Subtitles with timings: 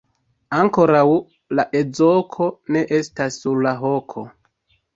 [0.59, 1.01] Ankoraŭ
[1.59, 4.29] la ezoko ne estas sur la hoko.